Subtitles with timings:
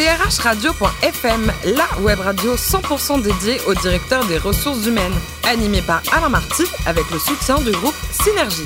[0.00, 5.12] drhradio.fm, la web radio 100% dédiée au directeur des ressources humaines,
[5.46, 8.64] animée par Alain Marty avec le soutien du groupe Synergie.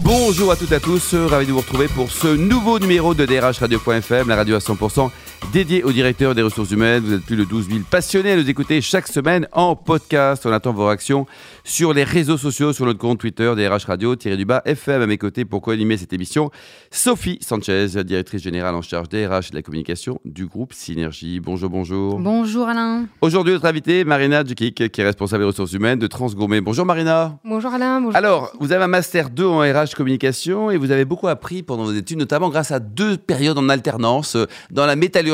[0.00, 3.26] Bonjour à toutes et à tous, ravi de vous retrouver pour ce nouveau numéro de
[3.26, 5.10] DRH Radio.fm, la radio à 100%
[5.52, 7.02] dédiée au directeur des ressources humaines.
[7.04, 10.44] Vous êtes plus de 12 000 passionnés à nous écouter chaque semaine en podcast.
[10.46, 11.26] On attend vos réactions
[11.64, 15.18] sur les réseaux sociaux, sur notre compte Twitter DRH Radio, du bas FM à mes
[15.18, 16.50] côtés pour co-animer cette émission.
[16.90, 21.40] Sophie Sanchez, directrice générale en charge des RH et de la communication du groupe Synergie.
[21.40, 22.18] Bonjour, bonjour.
[22.18, 23.06] Bonjour Alain.
[23.20, 26.60] Aujourd'hui, notre invitée, Marina Djukik, qui est responsable des ressources humaines de Transgourmet.
[26.60, 27.38] Bonjour Marina.
[27.44, 28.00] Bonjour Alain.
[28.00, 28.16] Bonjour.
[28.16, 31.84] Alors, vous avez un master 2 en RH communication et vous avez beaucoup appris pendant
[31.84, 35.33] vos études, notamment grâce à deux périodes en alternance euh, dans la métallurgie,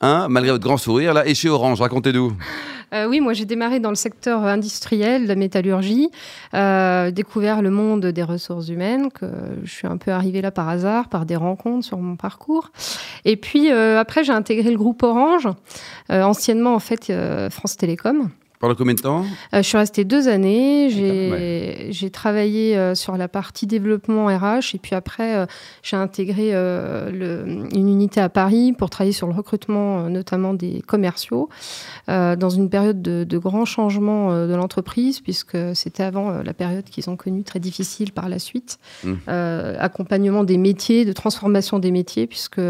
[0.00, 1.80] hein, malgré votre grand sourire, là, et chez Orange.
[1.80, 2.32] Racontez-nous.
[2.94, 6.10] Euh, oui, moi j'ai démarré dans le secteur industriel, la métallurgie,
[6.54, 9.26] euh, découvert le monde des ressources humaines, que
[9.62, 12.70] je suis un peu arrivée là par hasard, par des rencontres sur mon parcours.
[13.26, 15.48] Et puis euh, après j'ai intégré le groupe Orange,
[16.08, 17.12] anciennement en fait
[17.50, 18.30] France Télécom.
[18.58, 20.90] Pendant combien de temps euh, Je suis restée deux années.
[21.90, 25.46] J'ai travaillé euh, sur la partie développement RH et puis après, euh,
[25.82, 31.48] j'ai intégré le, une unité à Paris pour travailler sur le recrutement, notamment des commerciaux,
[32.08, 37.08] dans une période de, de grands changements de l'entreprise, puisque c'était avant la période qu'ils
[37.10, 38.78] ont connue très difficile par la suite.
[39.04, 39.14] Mmh.
[39.78, 42.60] accompagnement des métiers, de transformation des métiers, puisque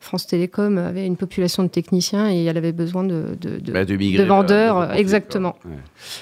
[0.00, 3.84] France Télécom avait une population de techniciens et elle avait besoin de, de, de, bah,
[3.84, 4.94] de vendeurs.
[4.94, 5.56] exactement Exactement.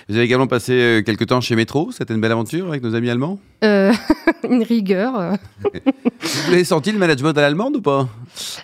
[0.08, 1.90] Vous avez également passé euh, quelques temps chez Métro.
[1.92, 3.38] C'était une belle aventure avec nos amis allemands?
[3.64, 3.92] Euh,
[4.48, 5.36] Une rigueur.
[6.20, 8.08] Vous avez senti le management à l'allemande ou pas?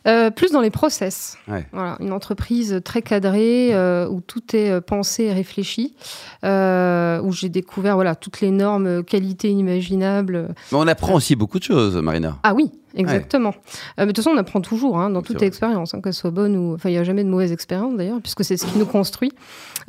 [0.07, 1.37] Euh, Plus dans les process.
[1.73, 3.73] Voilà, une entreprise très cadrée
[4.07, 5.95] où tout est pensé et réfléchi,
[6.43, 10.55] où j'ai découvert voilà toutes les normes qualité inimaginables.
[10.73, 12.39] Mais on apprend aussi beaucoup de choses, Marina.
[12.43, 13.55] Ah oui, Exactement.
[13.97, 16.57] mais de toute façon, on apprend toujours hein, dans toute expérience, hein, qu'elle soit bonne
[16.57, 16.75] ou.
[16.75, 19.33] Enfin, il n'y a jamais de mauvaise expérience d'ailleurs, puisque c'est ce qui nous construit.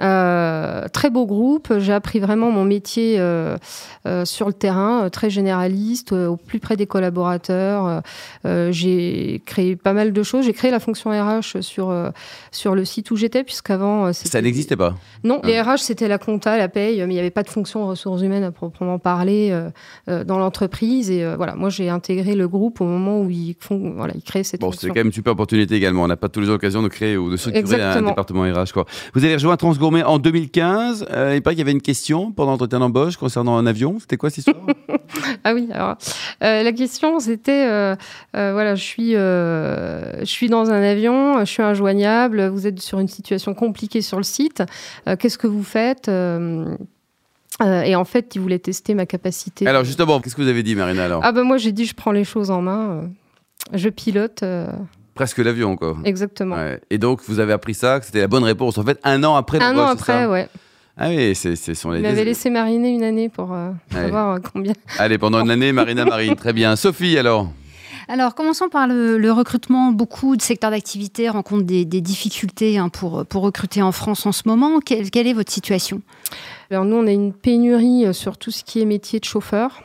[0.02, 1.74] Euh, très beau groupe.
[1.78, 3.58] J'ai appris vraiment mon métier euh,
[4.08, 8.02] euh, sur le terrain, très généraliste, au plus près des collaborateurs.
[8.44, 10.46] j'ai créé pas mal de choses.
[10.46, 11.94] J'ai créé la fonction RH sur,
[12.52, 14.12] sur le site où j'étais, puisqu'avant.
[14.14, 17.32] Ça n'existait pas Non, les RH, c'était la compta, la paye, mais il n'y avait
[17.32, 19.58] pas de fonction ressources humaines à proprement parler
[20.08, 21.10] dans l'entreprise.
[21.10, 24.44] Et voilà, moi, j'ai intégré le groupe au moment où ils, font, voilà, ils créent
[24.44, 26.04] cette bon, c'est quand même une super opportunité également.
[26.04, 28.72] On n'a pas tous les occasions de créer ou de structurer un département RH.
[28.74, 28.86] Quoi.
[29.14, 31.08] Vous avez rejoint Transgo en 2015.
[31.12, 33.98] Euh, il paraît qu'il y avait une question pendant l'entretien d'embauche concernant un avion.
[34.00, 34.58] C'était quoi cette histoire?
[35.44, 35.96] Ah oui, alors
[36.44, 37.96] euh, la question c'était euh,
[38.34, 39.14] voilà, je suis,
[40.20, 44.18] je suis dans un avion, je suis injoignable, vous êtes sur une situation compliquée sur
[44.18, 44.64] le site.
[45.20, 49.68] Qu'est-ce que vous faites et en fait, il voulait tester ma capacité.
[49.68, 51.22] Alors justement, qu'est-ce que vous avez dit, Marina alors?
[51.24, 53.10] Ah ben moi, j'ai dit, je prends les choses en main,
[53.74, 54.44] je pilote
[55.14, 55.96] presque l'avion, quoi.
[56.06, 56.58] Exactement.
[56.90, 58.78] Et donc, vous avez appris ça, que c'était la bonne réponse.
[58.78, 59.62] En fait, un an après.
[59.62, 60.48] Un an après, ouais.
[60.96, 62.00] Ah oui, c'est sont les.
[62.00, 64.74] Il m'avait laissé mariner une année pour euh, savoir euh, combien.
[65.00, 66.36] Allez, pendant une année, Marina Marine.
[66.36, 66.76] Très bien.
[66.76, 67.50] Sophie, alors
[68.08, 69.92] alors, commençons par le, recrutement.
[69.92, 74.44] Beaucoup de secteurs d'activité rencontrent des, difficultés hein, pour, pour recruter en France en ce
[74.46, 74.80] moment.
[74.80, 76.02] Quelle, quelle est votre situation?
[76.70, 79.84] Alors, nous, on a une pénurie euh, sur tout ce qui est métier de chauffeur.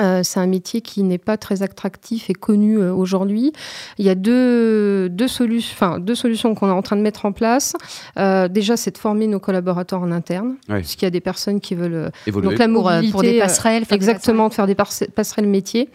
[0.00, 3.52] Euh, c'est un métier qui n'est pas très attractif et connu euh, aujourd'hui.
[3.98, 7.32] Il y a deux, deux, solutions, deux solutions qu'on est en train de mettre en
[7.32, 7.74] place.
[8.18, 11.60] Euh, déjà, c'est de former nos collaborateurs en interne, parce qu'il y a des personnes
[11.60, 12.50] qui veulent Évoluer.
[12.50, 12.68] donc la
[13.10, 15.88] pour, des passerelles, exactement, de faire des passerelles métiers,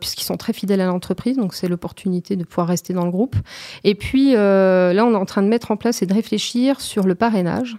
[0.00, 1.36] puisqu'ils sont très fidèles à l'entreprise.
[1.36, 3.36] Donc, c'est l'opportunité de pouvoir rester dans le groupe.
[3.84, 7.06] Et puis, là, on est en train de mettre en place et de réfléchir sur
[7.06, 7.76] le parrainage.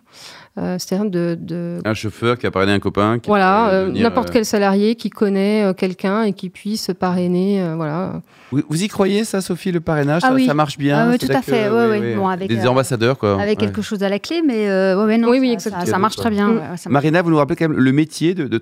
[0.59, 3.18] Euh, c'est-à-dire de, Un chauffeur qui a parrainé un copain.
[3.25, 7.74] voilà, euh, n'importe euh, quel salarié qui connaît quelqu'un et qui puisse parrainer.
[7.75, 8.22] voilà.
[8.52, 11.42] Vous, y croyez, ça, Sophie, le parrainage ah ça, marche bien ah Oui, tout à
[11.42, 11.69] fait.
[12.16, 13.42] Bon, avec, Des ambassadeurs, quoi.
[13.42, 14.68] Avec quelque chose à la clé, mais
[15.18, 16.50] non, oui, oui, ça, ça, marche très bien.
[16.50, 16.90] Mm.
[16.90, 18.58] Marina, vous nous rappelez quand même le métier de, de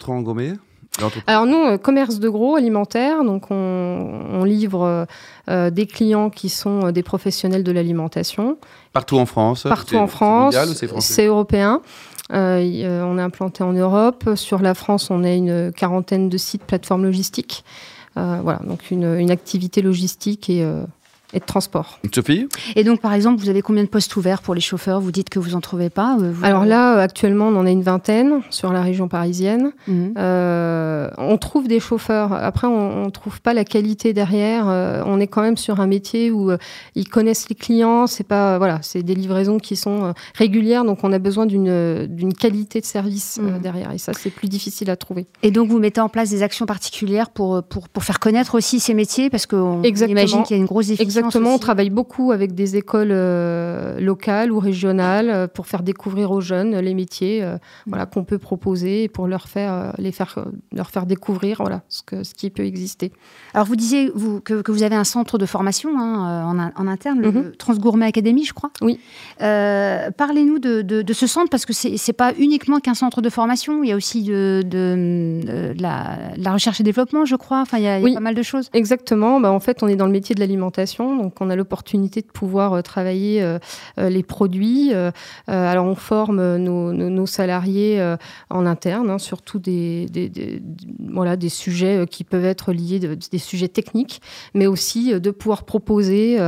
[1.25, 5.07] alors nous, commerce de gros alimentaire, donc on, livre
[5.47, 8.57] des clients qui sont des professionnels de l'alimentation.
[8.91, 10.55] Partout en France Partout en France.
[10.99, 11.81] C'est européen.
[12.33, 14.29] Euh, euh, on est implanté en Europe.
[14.35, 17.63] Sur la France, on a une quarantaine de sites plateformes logistiques.
[18.17, 20.65] Euh, voilà, donc une, une, activité logistique et
[21.33, 21.99] et de transport.
[22.13, 24.99] Sophie Et donc, par exemple, vous avez combien de postes ouverts pour les chauffeurs?
[24.99, 27.83] Vous dites que vous n'en trouvez pas euh, Alors là, actuellement, on en a une
[27.83, 29.71] vingtaine sur la région parisienne.
[29.87, 30.13] Mhm.
[30.17, 32.33] Euh, on trouve des chauffeurs.
[32.33, 34.67] Après, on ne trouve pas la qualité derrière.
[34.67, 36.51] Euh, on est quand même sur un métier où
[36.95, 38.07] ils connaissent les clients.
[38.07, 42.33] C'est pas voilà, c'est des livraisons qui sont régulières, donc on a besoin d'une d'une
[42.33, 43.59] qualité de service mhm.
[43.59, 43.91] derrière.
[43.91, 45.27] Et ça, c'est plus difficile à trouver.
[45.43, 48.79] Et donc, vous mettez en place des actions particulières pour pour, pour faire connaître aussi
[48.79, 52.31] ces métiers, parce qu'on imagine qu'il y a une grosse difficulté Exactement, on travaille beaucoup
[52.31, 57.43] avec des écoles euh, locales ou régionales euh, pour faire découvrir aux jeunes les métiers
[57.43, 57.59] mm.
[57.87, 62.01] voilà, qu'on peut proposer et pour leur faire, les faire, leur faire découvrir voilà, ce,
[62.03, 63.11] que, ce qui peut exister.
[63.53, 66.87] Alors vous disiez vous, que, que vous avez un centre de formation hein, en, en,
[66.87, 67.57] interne, le mm-hmm.
[67.57, 68.71] Transgourmet Academy, je crois.
[68.81, 68.99] Oui.
[69.39, 73.83] Parlez-nous de, de, ce centre parce que c'est n'est pas uniquement qu'un centre de formation,
[73.83, 77.61] il y a aussi de, de, la, la, recherche et développement, je crois.
[77.61, 78.69] Enfin, il y a, il y a pas mal de choses.
[78.73, 79.39] Exactement.
[79.39, 82.27] Bah, en fait, on est dans le métier de l'alimentation, donc on a l'opportunité de
[82.27, 83.59] pouvoir euh, travailler euh,
[83.99, 84.91] euh, les produits.
[85.47, 88.15] alors, on forme nos, salariés
[88.49, 90.07] en interne, hein, surtout des,
[91.49, 94.21] sujets qui peuvent être liés, des sujets techniques,
[94.53, 96.39] mais aussi de pouvoir proposer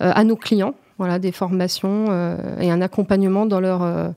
[0.00, 2.06] à nos clients voilà, des formations
[2.60, 4.14] et un accompagnement dans leur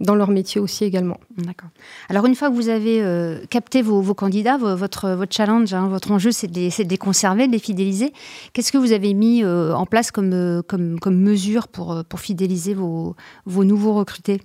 [0.00, 1.18] dans leur métier aussi également.
[1.36, 1.70] D'accord.
[2.08, 6.10] Alors une fois que vous avez euh, capté vos, candidats, votre, votre challenge, hein, votre
[6.10, 8.12] enjeu, c'est de, de, les conserver, de les fidéliser.
[8.52, 12.20] Qu'est-ce que vous avez mis euh, en place comme, euh, comme, comme mesure pour, pour
[12.20, 13.16] fidéliser vos,
[13.46, 14.40] vos nouveaux recrutés?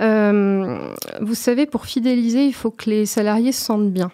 [0.00, 4.10] Vous savez, pour fidéliser, il faut que les salariés se sentent bien.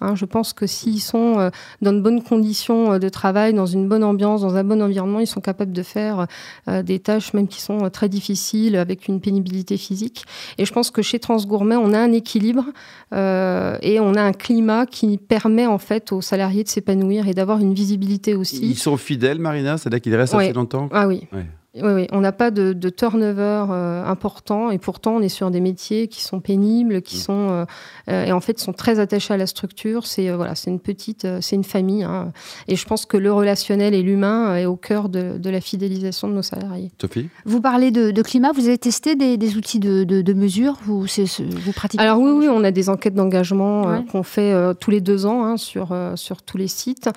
[0.00, 1.50] Hein, je pense que s'ils sont euh,
[1.82, 5.20] dans de bonnes conditions euh, de travail, dans une bonne ambiance, dans un bon environnement,
[5.20, 6.26] ils sont capables de faire
[6.68, 10.24] euh, des tâches même qui sont très difficiles avec une pénibilité physique.
[10.58, 12.64] Et je pense que chez Transgourmet, on a un équilibre
[13.12, 17.58] et on a un climat qui permet en fait aux salariés de s'épanouir et d'avoir
[17.58, 18.60] une visibilité aussi.
[18.62, 19.78] Ils sont fidèles, Marina?
[19.78, 20.88] C'est-à-dire qu'ils restent assez longtemps?
[20.92, 21.26] Ah oui.
[21.74, 25.60] Oui, oui, on n'a pas de, turnover euh, important et pourtant on est sur des
[25.60, 27.20] métiers qui sont pénibles, qui mm.
[27.20, 27.64] sont euh,
[28.08, 30.06] euh, et en fait sont très attachés à la structure.
[30.06, 32.04] C'est voilà, c'est une petite, c'est une famille.
[32.04, 32.32] Hein.
[32.68, 36.34] Et je pense que le relationnel et l'humain est au cœur de, la fidélisation de
[36.34, 36.90] nos salariés.
[37.00, 38.52] Sophie, vous parlez de, climat.
[38.52, 40.78] Vous avez testé des, outils de, mesure?
[40.84, 45.02] Vous, vous pratiquez Alors oui, oui, on a des enquêtes d'engagement qu'on fait tous les
[45.02, 47.10] deux ans hein, sur sur tous les sites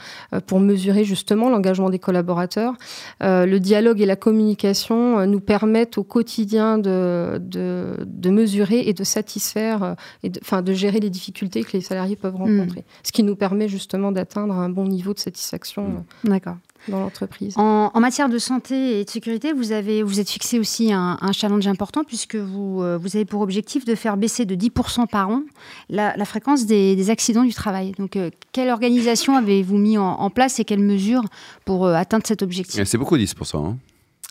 [0.45, 2.73] pour mesurer justement l'engagement des collaborateurs,
[3.21, 8.93] le dialogue et la communication communication euh, nous permettent au quotidien de, de, mesurer et
[8.93, 9.93] de satisfaire, euh,
[10.23, 12.59] et de, enfin, de gérer les difficultés que les salariés peuvent hmm.
[12.59, 12.85] rencontrer.
[13.03, 16.05] Ce qui nous permet justement d'atteindre un bon niveau de satisfaction.
[16.23, 16.29] Hmm.
[16.29, 16.57] D'accord
[16.87, 17.53] dans l'entreprise.
[17.57, 21.67] En, matière de santé et de sécurité, vous avez vous êtes fixé aussi un, challenge
[21.67, 25.43] important puisque vous, euh, vous avez pour objectif de faire baisser de 10% par an
[25.89, 27.93] la, fréquence des, accidents du travail.
[27.97, 31.25] Donc, euh, quelle organisation avez-vous mis en, place et quelles mesures
[31.65, 32.81] pour euh, atteindre cet objectif?
[32.83, 33.65] C'est beaucoup 10%.
[33.65, 33.77] Hein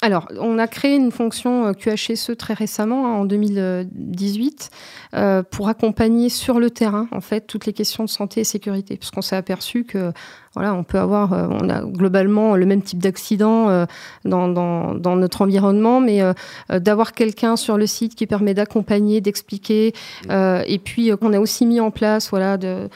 [0.03, 4.71] alors, on a créé une fonction euh, QHSE très récemment, hein, en 2018,
[5.13, 8.97] euh, pour accompagner sur le terrain, en fait, toutes les questions de santé et sécurité,
[8.97, 10.13] puisqu'on s'est aperçu que
[10.55, 13.87] voilà, on peut avoir, euh, on a globalement le même type d'accident
[14.25, 14.47] dans,
[14.95, 16.23] notre environnement, mais
[16.71, 19.93] d'avoir quelqu'un sur le site qui permet d'accompagner, d'expliquer,
[20.29, 22.89] et puis qu'on a aussi mis en place, voilà, de,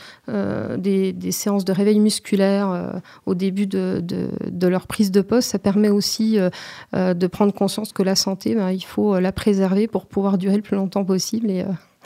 [0.77, 6.39] des, séances de réveil musculaire au début de, leur prise de poste, ça permet aussi
[6.95, 10.63] de prendre conscience que la santé, ben, il faut la préserver pour pouvoir durer le
[10.63, 11.65] plus longtemps possible et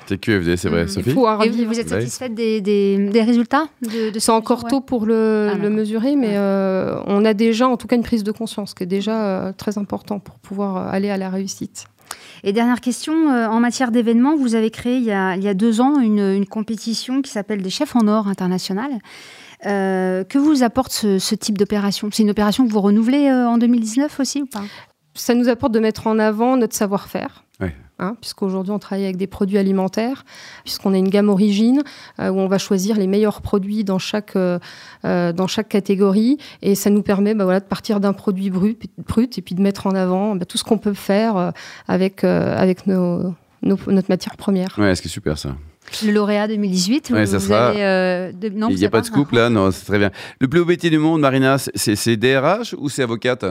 [0.09, 0.89] c'est QFD, c'est vrai, mmh.
[0.89, 1.11] Sophie.
[1.11, 6.17] Et vous, êtes satisfaite des, des, résultats de, C'est encore tôt pour le, ah, mesurer,
[6.17, 9.23] mais euh, on a déjà en tout cas une prise de conscience qui est déjà
[9.23, 11.89] euh, très important pour pouvoir euh, aller à la réussite.
[12.43, 15.55] Et dernière question, en matière d'événements, vous avez créé il y a, il y a
[15.55, 18.91] deux ans une, une compétition qui s'appelle des chefs en or international.
[19.63, 22.09] Que vous apporte ce, ce type d'opération?
[22.13, 24.63] C'est une opération que vous renouvelez en 2019 aussi ou pas?
[25.15, 27.45] Ça nous apporte de mettre en avant notre savoir-faire.
[27.61, 27.71] Oui.
[28.01, 30.25] Hein, puisqu'aujourd'hui on travaille avec des produits alimentaires,
[30.63, 31.83] puisqu'on a une gamme origine
[32.21, 34.61] euh, où on va choisir les meilleurs produits dans chaque, euh,
[35.05, 38.81] euh, dans chaque catégorie, et ça nous permet bah, voilà, de partir d'un produit brut,
[38.99, 41.53] brut, et puis de mettre en avant bah, tout ce qu'on peut faire
[41.89, 44.79] avec, avec nos, notre matière première.
[44.79, 45.57] Ouais, ce qui est super ça.
[46.05, 47.11] Le lauréat 2018.
[47.11, 47.73] Ouais, ça sera...
[47.75, 50.11] Il n'y a pas de scoop là, non, c'est très bien.
[50.41, 53.45] Le plus haut métier du monde, Marina, c'est DRH ou c'est avocate?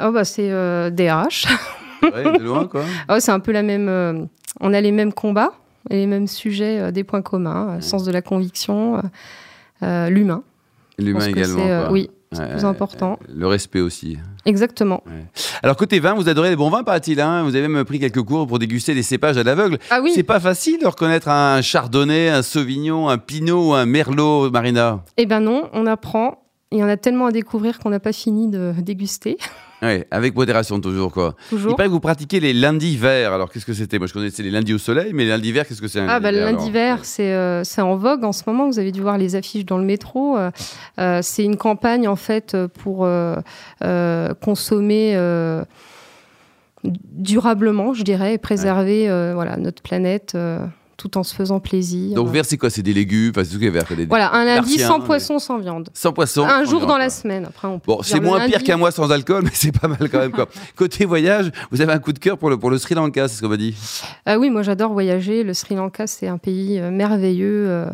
[0.00, 0.48] Oh, bah, C'est
[0.92, 1.46] DRH.
[2.02, 3.88] Oh, c'est un peu la même.
[3.88, 4.24] Euh,
[4.60, 5.52] on a les mêmes combats
[5.90, 9.02] et les mêmes sujets, euh, des points communs, euh, sens de la conviction,
[9.82, 10.42] l'humain.
[10.98, 11.90] L'humain également.
[11.90, 13.18] oui, c'est plus important.
[13.28, 14.18] Le respect aussi.
[14.48, 15.02] Exactement.
[15.62, 17.20] Alors côté vin, vous adorez les bons vins, paraît-il.
[17.20, 19.78] Hein vous avez même pris quelques cours pour déguster les cépages à l'aveugle.
[19.90, 20.12] Ah oui.
[20.14, 25.04] C'est pas facile de reconnaître un chardonnay, un sauvignon, un pinot ou un merlot, Marina?
[25.18, 26.42] Eh ben non, on apprend.
[26.72, 29.36] Il y en a tellement à découvrir qu'on n'a pas fini de déguster.
[29.82, 31.34] Oui, avec modération toujours quoi.
[31.48, 31.72] Toujours.
[31.72, 33.32] Il paraît que vous pratiquez les lundis verts.
[33.32, 33.98] Alors qu'est-ce que c'était?
[33.98, 36.18] Moi je connaissais les lundis au soleil, mais les lundis verts, qu'est-ce que c'est Ah
[36.18, 38.66] bah le lundi vert, euh, c'est en vogue en ce moment.
[38.66, 40.36] Vous avez dû voir les affiches dans le métro.
[40.36, 40.50] Euh,
[40.98, 43.08] euh, c'est une campagne en fait pour
[44.40, 45.16] consommer
[46.84, 50.36] durablement, je dirais, et préserver voilà notre planète
[50.98, 52.14] tout en se faisant plaisir.
[52.16, 52.68] Donc vert, c'est quoi?
[52.70, 53.84] C'est des légumes, enfin c'est tout qui est vert.
[53.96, 55.88] Des, voilà, un lundi sans des- poisson, sans viande.
[55.94, 56.42] Sans poisson.
[56.44, 57.44] un jour viande, dans la semaine.
[57.46, 60.10] Après, on peut Bon, c'est moins pire qu'un mois sans alcool, mais c'est pas mal
[60.10, 60.32] quand même.
[60.32, 60.48] Quoi.
[60.76, 63.36] Côté voyage, vous avez un coup de cœur pour le, pour le Sri Lanka, c'est
[63.36, 63.74] ce qu'on m'a dit?
[64.26, 65.44] Ah oui, moi j'adore voyager.
[65.44, 67.68] Le Sri Lanka, c'est un pays euh, merveilleux.
[67.68, 67.86] euh,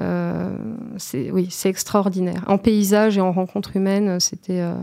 [0.00, 0.56] euh,
[0.96, 2.42] c'est oui, c'est extraordinaire.
[2.46, 4.74] En paysage et en rencontres humaines, c'était euh,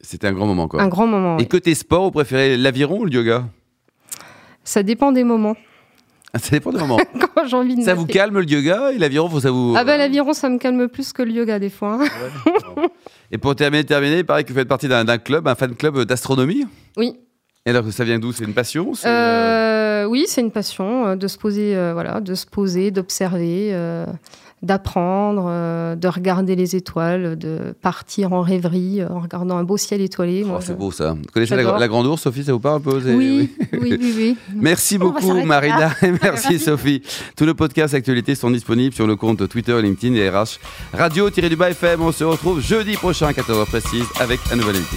[0.00, 0.66] C'était un grand moment.
[0.66, 0.80] Quoi.
[0.82, 1.36] un grand moment.
[1.36, 1.48] Et oui.
[1.48, 3.44] côté sport, vous préférez l'aviron ou le yoga?
[4.64, 5.56] Ça dépend des moments.
[6.40, 6.98] Ça dépend des moments.
[7.34, 9.74] Quand j'ai envie de ça vous calme le yoga et l'aviron, faut ça vous.
[9.76, 12.00] Ah ben l'aviron, ça me calme plus que le yoga des fois.
[12.02, 12.82] hein.
[13.30, 16.04] Et pour terminer, terminer, il paraît que vous faites partie d'un club, un fan club
[16.04, 16.64] d'astronomie.
[16.96, 17.14] Oui.
[17.66, 18.32] Et alors, ça vient d'où?
[18.32, 22.20] C'est une passion euh, Euh, oui, c'est une passion euh, de se poser, euh, voilà,
[22.20, 24.04] de se poser, d'observer, euh,
[24.62, 25.44] d'apprendre,
[25.96, 30.44] de regarder les étoiles, de partir en rêverie en regardant un beau ciel étoilé.
[30.46, 31.12] oh, c'est je- beau ça.
[31.12, 34.14] Vous connaissez la, la grande ours, Sophie, ça vous parle un peu Oui, oui, oui,
[34.16, 34.36] oui.
[34.54, 37.02] Merci On beaucoup Marina et merci Sophie.
[37.36, 40.58] Tous nos podcasts actualités sont disponibles sur le compte Twitter, LinkedIn et RH
[40.92, 42.02] Radio-du-Bas FM.
[42.02, 44.96] On se retrouve jeudi prochain à 14h précise avec un nouvel invité.